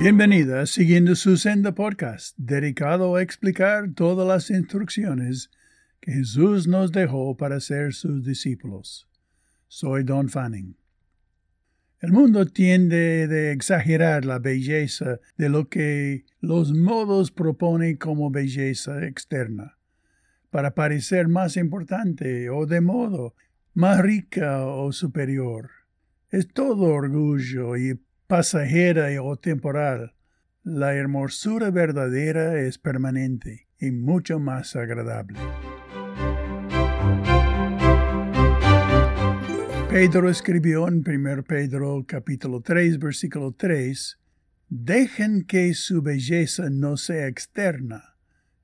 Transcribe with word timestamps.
Bienvenida 0.00 0.64
siguiendo 0.64 1.14
su 1.14 1.36
senda 1.36 1.74
podcast, 1.74 2.34
dedicado 2.38 3.16
a 3.16 3.22
explicar 3.22 3.92
todas 3.92 4.26
las 4.26 4.48
instrucciones 4.48 5.50
que 6.00 6.12
Jesús 6.12 6.66
nos 6.66 6.90
dejó 6.90 7.36
para 7.36 7.60
ser 7.60 7.92
sus 7.92 8.24
discípulos. 8.24 9.10
Soy 9.68 10.02
Don 10.04 10.30
Fanning. 10.30 10.74
El 12.00 12.12
mundo 12.12 12.46
tiende 12.46 13.28
a 13.30 13.52
exagerar 13.52 14.24
la 14.24 14.38
belleza 14.38 15.20
de 15.36 15.50
lo 15.50 15.68
que 15.68 16.24
los 16.40 16.72
modos 16.72 17.30
proponen 17.30 17.98
como 17.98 18.30
belleza 18.30 19.04
externa, 19.04 19.76
para 20.48 20.74
parecer 20.74 21.28
más 21.28 21.58
importante 21.58 22.48
o 22.48 22.64
de 22.64 22.80
modo 22.80 23.34
más 23.74 24.00
rica 24.00 24.64
o 24.64 24.92
superior. 24.92 25.68
Es 26.30 26.48
todo 26.48 26.84
orgullo 26.84 27.76
y 27.76 28.00
pasajera 28.30 29.08
o 29.24 29.36
temporal. 29.36 30.14
La 30.62 30.94
hermosura 30.94 31.72
verdadera 31.72 32.60
es 32.60 32.78
permanente 32.78 33.66
y 33.80 33.90
mucho 33.90 34.38
más 34.38 34.76
agradable. 34.76 35.40
Pedro 39.88 40.30
escribió 40.30 40.86
en 40.86 41.02
1 41.04 41.42
Pedro 41.42 42.04
capítulo 42.06 42.60
3 42.60 43.00
versículo 43.00 43.50
3, 43.50 44.20
Dejen 44.68 45.42
que 45.42 45.74
su 45.74 46.00
belleza 46.00 46.70
no 46.70 46.96
sea 46.96 47.26
externa, 47.26 48.14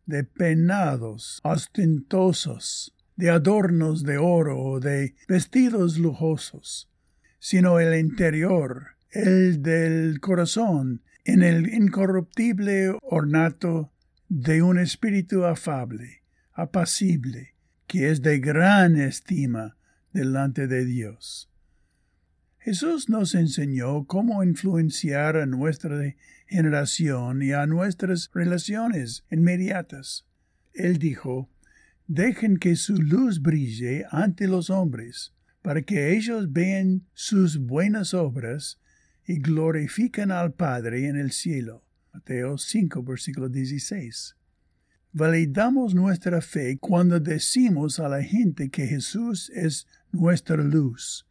de 0.05 0.23
penados, 0.23 1.41
ostentosos, 1.43 2.95
de 3.17 3.31
adornos 3.31 4.05
de 4.05 4.19
oro 4.19 4.61
o 4.61 4.79
de 4.79 5.17
vestidos 5.27 5.99
lujosos, 5.99 6.89
sino 7.41 7.81
el 7.81 7.99
interior, 7.99 8.96
el 9.17 9.63
del 9.63 10.21
corazón, 10.21 11.03
en 11.25 11.43
el 11.43 11.73
incorruptible 11.73 12.97
ornato 13.03 13.91
de 14.29 14.63
un 14.63 14.79
espíritu 14.79 15.45
afable, 15.45 16.23
apacible, 16.53 17.55
que 17.87 18.11
es 18.11 18.21
de 18.21 18.39
gran 18.41 18.97
estima 19.01 19.77
delante 20.13 20.67
de 20.67 20.85
Dios. 20.85 21.51
Jesús 22.59 23.09
nos 23.09 23.35
enseñó 23.35 24.05
cómo 24.05 24.45
influenciar 24.45 25.37
a 25.37 25.47
nuestra 25.47 26.15
generación 26.47 27.43
y 27.43 27.53
a 27.53 27.65
nuestras 27.67 28.31
relaciones 28.35 29.25
inmediatas. 29.31 30.27
Él 30.75 30.99
dijo, 30.99 31.49
Dejen 32.07 32.59
que 32.59 32.77
su 32.77 32.97
luz 32.97 33.41
brille 33.41 34.05
ante 34.11 34.47
los 34.47 34.69
hombres, 34.69 35.33
para 35.63 35.83
que 35.83 36.15
ellos 36.15 36.53
vean 36.53 37.07
sus 37.15 37.59
buenas 37.59 38.13
obras 38.15 38.79
y 39.27 39.39
glorifican 39.39 40.31
al 40.31 40.53
Padre 40.53 41.09
en 41.09 41.17
el 41.17 41.33
cielo. 41.33 41.83
Mateo 42.13 42.57
5, 42.59 43.03
versículo 43.03 43.49
16. 43.49 44.37
Validamos 45.13 45.95
nuestra 45.95 46.41
fe 46.41 46.79
cuando 46.79 47.19
decimos 47.19 47.99
a 47.99 48.09
la 48.09 48.23
gente 48.23 48.71
que 48.71 48.87
Jesús 48.87 49.51
es 49.51 49.87
nuestra 50.13 50.57
luz 50.57 51.27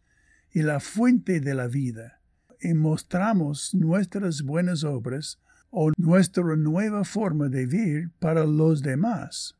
y 0.51 0.61
la 0.61 0.79
fuente 0.79 1.39
de 1.39 1.53
la 1.53 1.67
vida, 1.67 2.21
y 2.61 2.73
mostramos 2.73 3.73
nuestras 3.73 4.41
buenas 4.41 4.83
obras 4.83 5.39
o 5.69 5.91
nuestra 5.97 6.55
nueva 6.55 7.03
forma 7.03 7.49
de 7.49 7.65
vivir 7.65 8.11
para 8.19 8.45
los 8.45 8.81
demás. 8.81 9.55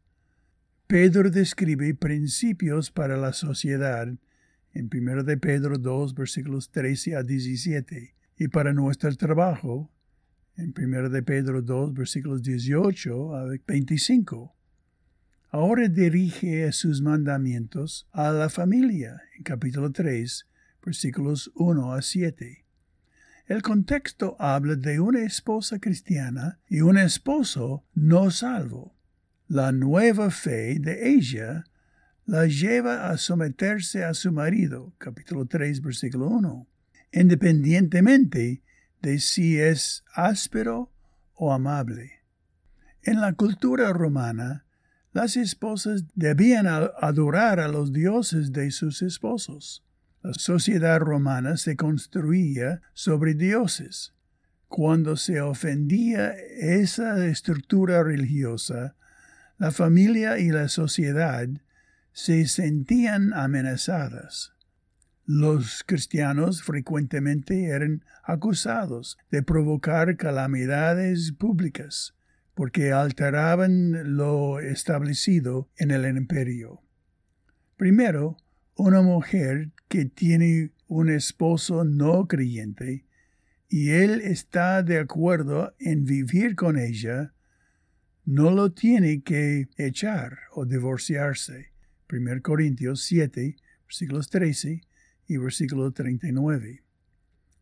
Pedro 0.88 1.30
describe 1.30 1.94
principios 1.94 2.92
para 2.92 3.18
la 3.18 3.34
sociedad 3.34 4.08
en 4.74 4.90
1 4.94 5.24
de 5.24 5.38
Pedro 5.38 5.78
2 5.78 6.14
versículos 6.14 6.70
13 6.70 7.16
a 7.16 7.24
17 7.24 8.16
y 8.38 8.50
para 8.50 8.74
nuestro 8.74 9.14
trabajo 9.16 9.90
en 10.58 10.74
1 10.78 11.10
de 11.10 11.24
Pedro 11.24 11.62
2 11.62 11.94
versículos 11.94 12.44
18 12.44 13.36
a 13.36 13.46
25. 13.66 14.56
Ahora 15.52 15.88
dirige 15.88 16.70
sus 16.74 17.02
mandamientos 17.02 18.08
a 18.12 18.32
la 18.32 18.50
familia 18.50 19.22
en 19.38 19.44
capítulo 19.44 19.92
3 19.92 20.48
versículos 20.84 21.52
1 21.56 21.94
a 21.94 22.02
7. 22.02 22.66
El 23.48 23.62
contexto 23.62 24.36
habla 24.40 24.76
de 24.76 25.00
una 25.00 25.24
esposa 25.24 25.80
cristiana 25.80 26.60
y 26.68 26.82
un 26.82 26.98
esposo 26.98 27.86
no 27.94 28.32
salvo. 28.32 28.96
La 29.48 29.72
nueva 29.72 30.32
fe 30.32 30.80
de 30.80 31.10
ella 31.10 31.64
la 32.26 32.48
lleva 32.48 33.10
a 33.10 33.18
someterse 33.18 34.04
a 34.04 34.16
su 34.16 34.32
marido, 34.32 34.94
capítulo 34.98 35.46
3, 35.46 35.82
versículo 35.82 36.28
1 36.28 36.68
independientemente 37.16 38.62
de 39.02 39.20
si 39.20 39.58
es 39.58 40.04
áspero 40.14 40.92
o 41.34 41.54
amable. 41.54 42.24
En 43.04 43.22
la 43.22 43.34
cultura 43.34 43.94
romana, 43.94 44.66
las 45.14 45.38
esposas 45.38 46.04
debían 46.14 46.68
adorar 46.68 47.62
a 47.62 47.70
los 47.70 47.94
dioses 47.94 48.52
de 48.52 48.70
sus 48.72 49.02
esposos. 49.02 49.84
La 50.22 50.34
sociedad 50.34 51.00
romana 51.00 51.56
se 51.56 51.78
construía 51.78 52.82
sobre 52.94 53.34
dioses. 53.34 54.14
Cuando 54.68 55.16
se 55.16 55.40
ofendía 55.40 56.32
esa 56.32 57.26
estructura 57.28 58.04
religiosa, 58.04 58.96
la 59.58 59.72
familia 59.72 60.38
y 60.40 60.50
la 60.50 60.68
sociedad 60.68 61.48
se 62.12 62.46
sentían 62.48 63.34
amenazadas. 63.34 64.55
Los 65.28 65.84
cristianos 65.84 66.62
frecuentemente 66.62 67.66
eran 67.66 68.06
acusados 68.24 69.18
de 69.32 69.42
provocar 69.42 70.18
calamidades 70.18 71.32
públicas 71.32 72.14
porque 72.54 72.92
alteraban 72.92 74.16
lo 74.16 74.60
establecido 74.60 75.68
en 75.78 75.90
el 75.90 76.06
imperio. 76.16 76.84
Primero, 77.76 78.38
una 78.76 79.02
mujer 79.02 79.72
que 79.88 80.06
tiene 80.06 80.70
un 80.88 81.10
esposo 81.10 81.84
no 81.86 82.28
creyente 82.28 83.08
y 83.68 83.90
él 83.90 84.22
está 84.22 84.84
de 84.84 85.00
acuerdo 85.00 85.74
en 85.80 86.06
vivir 86.06 86.56
con 86.56 86.78
ella, 86.78 87.34
no 88.26 88.52
lo 88.52 88.74
tiene 88.74 89.24
que 89.24 89.70
echar 89.76 90.38
o 90.52 90.66
divorciarse. 90.66 91.72
1 92.12 92.44
Corintios 92.44 93.02
7, 93.02 93.56
versículos 93.88 94.30
13 94.30 94.84
y 95.28 95.38
versículo 95.38 95.92
39. 95.92 96.84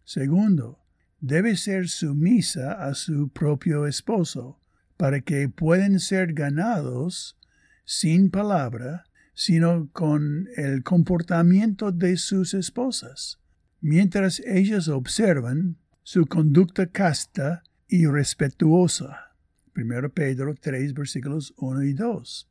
Segundo, 0.03 0.79
debe 1.19 1.55
ser 1.55 1.87
sumisa 1.87 2.73
a 2.73 2.93
su 2.93 3.29
propio 3.29 3.87
esposo, 3.87 4.59
para 4.97 5.21
que 5.21 5.49
puedan 5.49 5.99
ser 5.99 6.33
ganados 6.33 7.37
sin 7.85 8.29
palabra, 8.29 9.05
sino 9.33 9.89
con 9.91 10.47
el 10.55 10.83
comportamiento 10.83 11.91
de 11.91 12.17
sus 12.17 12.53
esposas, 12.53 13.39
mientras 13.81 14.39
ellas 14.41 14.87
observan 14.87 15.77
su 16.03 16.25
conducta 16.25 16.87
casta 16.87 17.63
y 17.87 18.05
respetuosa. 18.05 19.35
1 19.75 20.09
Pedro 20.13 20.55
3 20.55 20.93
versículos 20.93 21.53
1 21.57 21.83
y 21.83 21.93
2. 21.93 22.49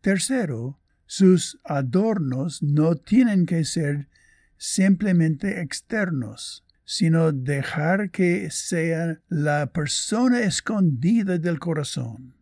Tercero, 0.00 0.78
sus 1.06 1.58
adornos 1.64 2.62
no 2.62 2.96
tienen 2.96 3.46
que 3.46 3.64
ser 3.64 4.08
simplemente 4.58 5.62
externos, 5.62 6.64
sino 6.84 7.32
dejar 7.32 8.10
que 8.10 8.50
sea 8.50 9.20
la 9.28 9.72
persona 9.72 10.40
escondida 10.40 11.38
del 11.38 11.58
corazón, 11.58 12.34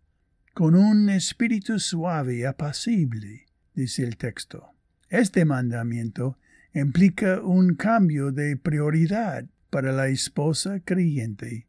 con 0.54 0.75
un 0.75 1.10
espíritu 1.10 1.78
suave 1.78 2.37
y 2.37 2.44
apacible, 2.44 3.47
dice 3.75 4.03
el 4.03 4.16
texto. 4.16 4.72
Este 5.09 5.44
mandamiento 5.44 6.38
implica 6.72 7.41
un 7.41 7.75
cambio 7.75 8.33
de 8.33 8.57
prioridad 8.57 9.47
para 9.71 9.92
la 9.92 10.09
esposa 10.09 10.80
creyente, 10.80 11.66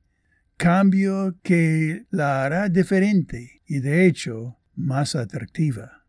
cambio 0.55 1.37
que 1.43 2.05
la 2.09 2.43
hará 2.43 2.69
diferente 2.69 3.61
y 3.65 3.79
de 3.79 4.05
hecho 4.05 4.57
más 4.75 5.15
atractiva. 5.15 6.05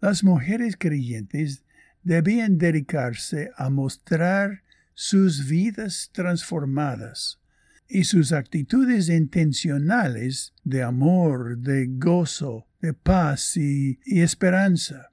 Las 0.00 0.24
mujeres 0.24 0.76
creyentes 0.78 1.64
debían 2.02 2.58
dedicarse 2.58 3.50
a 3.56 3.70
mostrar 3.70 4.62
sus 4.94 5.48
vidas 5.48 6.10
transformadas 6.12 7.40
y 7.88 8.04
sus 8.04 8.32
actitudes 8.32 9.08
intencionales 9.08 10.54
de 10.62 10.82
amor, 10.82 11.58
de 11.58 11.86
gozo, 11.88 12.66
de 12.80 12.94
paz 12.94 13.56
y, 13.56 13.98
esperanza. 14.04 15.10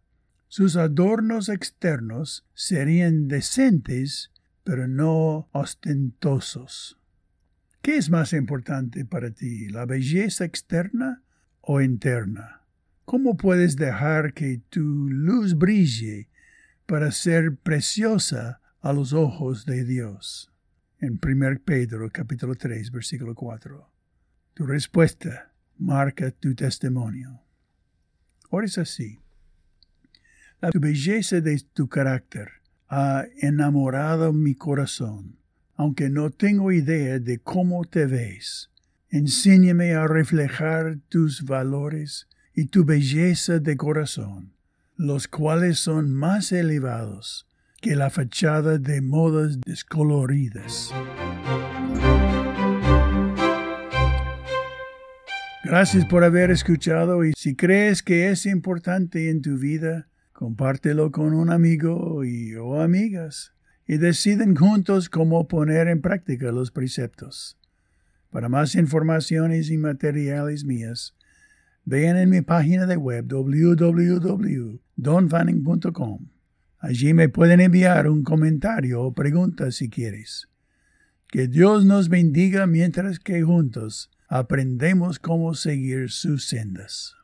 Sus 0.47 0.75
adornos 0.75 1.49
externos 1.49 2.45
serían 2.53 3.27
decentes, 3.27 4.31
pero 4.63 4.87
no 4.87 5.49
ostentosos. 5.51 6.99
¿Qué 7.81 7.97
es 7.97 8.09
más 8.09 8.33
importante 8.33 9.05
para 9.05 9.31
ti, 9.31 9.69
la 9.69 9.85
belleza 9.85 10.45
externa 10.45 11.23
o 11.61 11.81
interna? 11.81 12.61
¿Cómo 13.05 13.37
puedes 13.37 13.77
dejar 13.77 14.33
que 14.33 14.61
tu 14.69 14.81
luz 14.81 15.57
brille 15.57 16.26
para 16.87 17.11
ser 17.11 17.57
preciosa 17.57 18.61
a 18.79 18.93
los 18.93 19.11
ojos 19.11 19.65
de 19.65 19.83
Dios. 19.83 20.51
en 20.99 21.19
1 21.21 21.59
Pedro 21.63 22.09
capítulo 22.11 22.55
3 22.55 22.91
versículo 22.91 23.35
4. 23.35 23.91
Tu 24.53 24.65
respuesta 24.65 25.53
marca 25.77 26.31
tu 26.31 26.55
testimonio. 26.55 27.41
Ahora 28.49 28.65
es 28.65 28.77
así. 28.77 29.19
La 30.61 30.71
belleza 30.73 31.41
de 31.41 31.61
tu 31.73 31.87
carácter 31.89 32.49
ha 32.87 33.25
enamorado 33.41 34.31
mi 34.31 34.55
corazón, 34.55 35.37
aunque 35.75 36.09
no 36.09 36.31
tengo 36.31 36.71
idea 36.71 37.19
de 37.19 37.39
cómo 37.39 37.83
te 37.83 38.05
ves. 38.05 38.71
Enséñame 39.09 39.93
a 39.93 40.07
reflejar 40.07 40.99
tus 41.09 41.43
valores 41.43 42.27
y 42.55 42.67
tu 42.67 42.85
belleza 42.85 43.59
de 43.59 43.75
corazón, 43.75 44.53
los 44.97 45.27
cuales 45.27 45.79
son 45.79 46.11
más 46.11 46.51
elevados 46.51 47.47
que 47.81 47.95
la 47.95 48.09
fachada 48.09 48.79
de 48.79 49.01
modas 49.01 49.61
descoloridas. 49.61 50.91
Gracias 55.63 56.05
por 56.05 56.23
haber 56.23 56.49
escuchado 56.49 57.23
y 57.25 57.33
si 57.37 57.55
crees 57.55 58.01
que 58.01 58.29
es 58.29 58.47
importante 58.47 59.29
en 59.29 59.43
tu 59.43 59.57
vida, 59.57 60.07
compártelo 60.33 61.11
con 61.11 61.33
un 61.33 61.51
amigo 61.51 62.23
y, 62.23 62.55
o 62.55 62.81
amigas 62.81 63.53
y 63.85 63.97
deciden 63.97 64.55
juntos 64.55 65.09
cómo 65.09 65.47
poner 65.47 65.89
en 65.89 66.01
práctica 66.01 66.51
los 66.51 66.71
preceptos. 66.71 67.57
Para 68.31 68.49
más 68.49 68.73
informaciones 68.75 69.69
y 69.69 69.77
materiales 69.77 70.63
mías, 70.63 71.16
vean 71.87 72.17
en 72.17 72.29
mi 72.29 72.41
página 72.41 72.85
de 72.85 72.97
web 72.97 73.25
www.donfanning.com. 73.27 76.27
Allí 76.79 77.13
me 77.13 77.29
pueden 77.29 77.61
enviar 77.61 78.09
un 78.09 78.23
comentario 78.23 79.01
o 79.01 79.13
pregunta 79.13 79.71
si 79.71 79.89
quieres. 79.89 80.49
Que 81.29 81.47
Dios 81.47 81.85
nos 81.85 82.09
bendiga 82.09 82.67
mientras 82.67 83.19
que 83.19 83.41
juntos 83.41 84.11
aprendemos 84.27 85.17
cómo 85.17 85.53
seguir 85.53 86.11
sus 86.11 86.49
sendas. 86.49 87.15